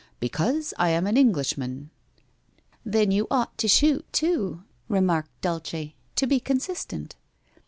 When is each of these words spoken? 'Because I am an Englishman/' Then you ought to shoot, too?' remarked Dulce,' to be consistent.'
'Because 0.19 0.73
I 0.79 0.89
am 0.89 1.05
an 1.05 1.15
Englishman/' 1.15 1.91
Then 2.83 3.11
you 3.11 3.27
ought 3.29 3.55
to 3.59 3.67
shoot, 3.67 4.03
too?' 4.11 4.63
remarked 4.89 5.29
Dulce,' 5.41 5.89
to 6.19 6.27
be 6.27 6.39
consistent.' 6.39 7.15